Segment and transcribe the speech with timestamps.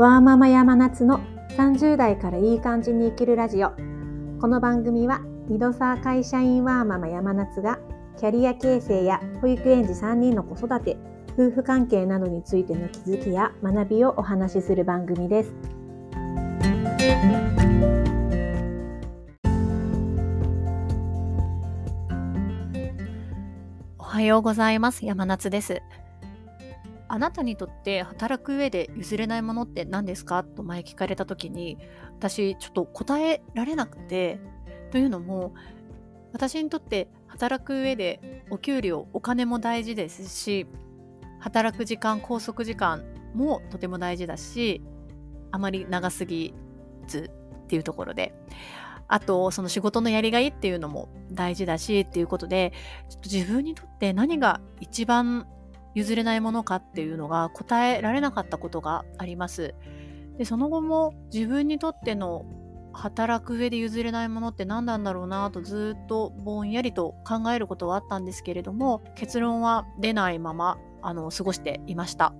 [0.00, 1.20] ワーママ山夏の
[1.58, 3.72] 30代からいい感じに生きるラジオ。
[4.40, 7.78] この番組はミドサー会社員ワーママ山夏が
[8.18, 10.96] キャリア形成や保育園児3人の子育て
[11.34, 15.54] 夫婦関係などについての気づきや学びをお話しする番組です。
[23.98, 25.04] おはようございます。
[25.04, 25.82] 山夏です。
[27.12, 30.44] あなたにとって働く上で譲れないものって何ですか？
[30.44, 31.76] と前聞かれた時に
[32.18, 34.38] 私ちょっと答えられなくて
[34.92, 35.52] というのも
[36.32, 40.68] 私にとって働く上でお給料お金も大事ですし
[41.40, 43.02] 働く時間拘束時間
[43.34, 44.80] もとても大事だし
[45.50, 46.54] あまり長すぎ
[47.08, 47.32] ず
[47.64, 48.32] っていうところで。
[49.12, 52.72] あとその仕事のやりがいっていうのも大事だしっていうことで
[53.08, 55.48] ちょっと自分にとって何が一番
[55.94, 59.74] 譲れないものかっていうのが答えられなかったことがあります。
[60.38, 62.44] でその後も自分にとっての
[62.92, 72.34] 働く上で譲れないものって何なんだろうなとずっとぼんやりと考えることはあったんですけれども結論は出ないままあの過ごしていました。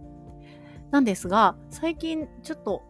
[0.90, 2.82] なんですが最近ちょっと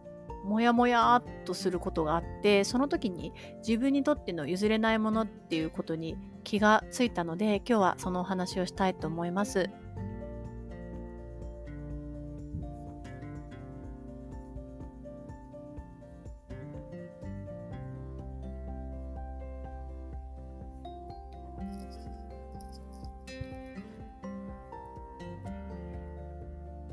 [0.43, 9.69] モヤモヤっとすることがあってその時に自分にとっての譲れないものっていうことに気がついたので今日はそのお話をしたいと思います。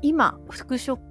[0.01, 1.01] 今、復職、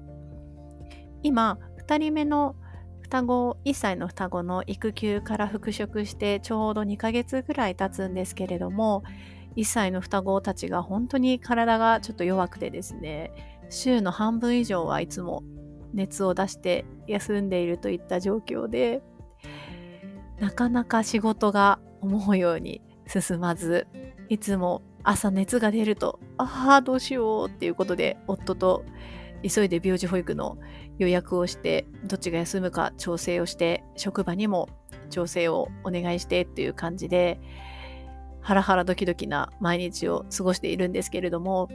[1.22, 2.56] 今、2人目の
[3.03, 9.03] 双子、1歳の双子の育休から復職してちょうど2ヶ月ぐらい経つんですけれども、
[9.56, 13.33] 1歳の双子たちが本当に体がちょっと弱くてですね、
[13.70, 15.42] 週の半分以上はいつも
[15.92, 19.03] 熱を出して休んでいるといった状況で、
[20.38, 23.87] なかなか仕事が思うように進まず、
[24.28, 28.84] いつも朝熱が出ると、ああ、どうしようっていうことで、夫と
[29.42, 30.58] 急いで病児保育の
[30.98, 34.68] 予約をして、どっちが休むか調整をして、職場にも
[35.08, 37.41] 調整をお願いしてっていう感じで、
[38.42, 41.70] ハラハラドキドキな毎日を過ごしているんですけれども、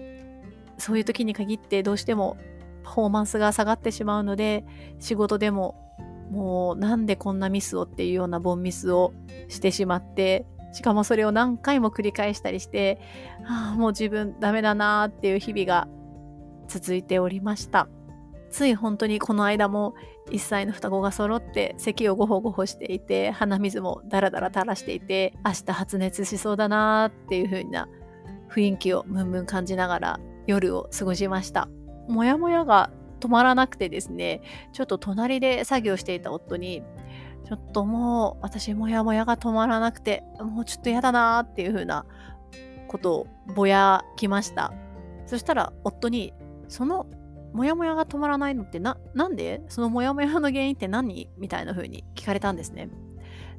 [0.77, 2.37] そういう時に限ってどうしても
[2.83, 4.63] パフォーマンスが下がってしまうので、
[4.99, 5.75] 仕事でも
[6.29, 9.11] もうなんでこんなミスをっていうようなボンミスを
[9.47, 12.99] してしまって、しかもそれを何回も繰り返したりして、
[13.45, 15.87] ああ、もう自分ダメだなーっていう日々が
[16.67, 17.87] 続いておりました。
[18.49, 19.95] つい本当にこの間も
[20.29, 27.89] 1歳の双子が揃って咳をゴホゴホしていて鼻水もダラダラ垂らしていて明日発熱しそうだなーっていう風な
[28.51, 31.67] 雰囲気をムンムン感じながら夜を過ごしました。
[32.07, 34.41] もやもやが止まらなくてですね
[34.71, 36.83] ちょっと隣で作業していた夫に
[37.45, 42.05] ちょっともう私もやもやが止まらなくて、もうちょっと嫌だなーっていう風な
[42.87, 44.73] ことをぼやきました。
[45.25, 46.33] そしたら夫に、
[46.67, 47.07] その
[47.53, 49.61] もやもやが止まらないのってな、なんで？
[49.67, 51.29] そのもやもやの原因って何？
[51.37, 52.89] みたいな風に聞かれたんですね。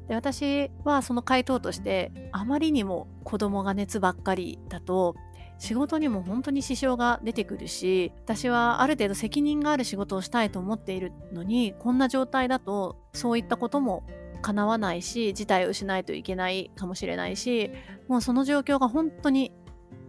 [0.07, 5.15] で、私はその回答として、あまりにも子供が熱ばっかりだと、
[5.57, 14.05] 仕事にも本当に支障が出てくるし私はある程度責任がある仕事をしたいと思っているのにこんな状態だとそういったことも
[14.41, 17.71] 叶わないし事態をしないといけないかもしれないし
[18.07, 19.51] もうその状況が本当に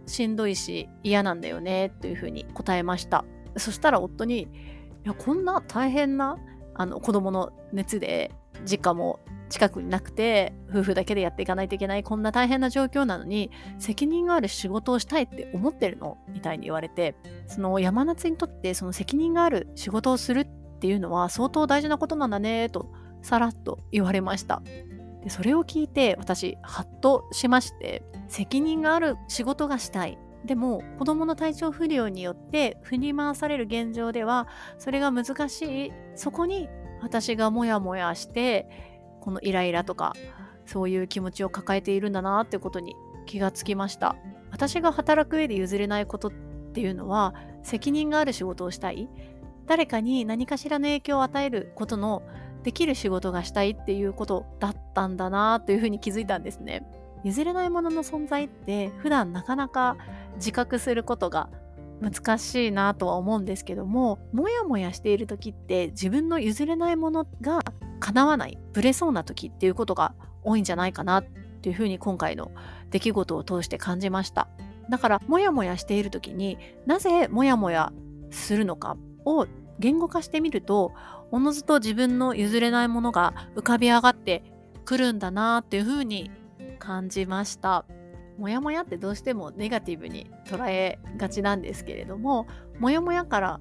[0.05, 3.25] しんどいし嫌なんだよねというふうに答えました。
[3.57, 4.47] そしたら夫にい
[5.03, 6.37] やこんな大変な
[6.75, 8.31] あの子供の熱で
[8.65, 9.19] 実家も
[9.49, 17.15] 近くになくて夫婦だけでやっていかないといけないこんな大変な状況なのに責任がある仕事をしたいって思ってるのみたいに言われて
[17.47, 22.91] その山夏にとってその責任がある仕事をするっていうのは相当大事なことなんだねと
[23.21, 24.61] さらっと言われました。
[25.23, 30.17] でそれを聞いて私ハッとしまして責任がある仕事がしたい。
[30.45, 35.91] でも子供の体調不良によって振り回される現状ではそれが難しい。
[36.15, 36.69] そこに
[37.01, 40.13] 私がモヤモヤしてこのイライラとか
[40.65, 44.15] そういう気持ちを抱えているんだなってことに気がつきました。
[44.51, 46.31] 私が働く上で譲れないことっ
[46.73, 49.09] ていうのは責任がある仕事をしたい。
[49.65, 52.23] 誰かに何かしらの影響を与えることの
[52.63, 56.85] できる仕事がしたいっていうことだったんだなというふうに気づいたんですね。
[57.23, 59.97] 譲れないものの存在って普段なかなか
[60.35, 61.49] 自覚することが
[62.01, 67.61] 難しいなとは思うんですけどももやもやしている時って自分の譲れないものが
[67.99, 70.13] 叶わないブレそうな時っていうことが
[70.43, 71.23] 多いんじゃないかなっ
[71.61, 72.51] ていうふうに今回の
[72.91, 74.47] 出来事を通して感じました
[74.89, 77.91] だからモヤモヤしている時になぜモヤモヤ
[78.31, 79.47] するのかを
[79.79, 80.93] 言語化してみると
[81.31, 84.43] おのずと自分の譲れないものが浮かび上がって
[84.85, 86.31] くるんだなっていうふうに
[86.79, 87.85] 感じました。
[88.37, 92.47] モヤモヤってどうしてもネガティブに捉えがちなんですけれども
[92.79, 93.59] モヤモヤから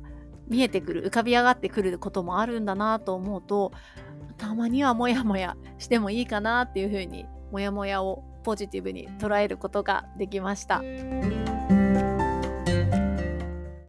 [0.49, 3.73] 見えてくる浮かび上がってくることもあるんだなと思うと
[4.37, 10.83] たまにはモヤモヤしてもいいかなっていうふうにモヤモヤをポジティブに捉えることができました。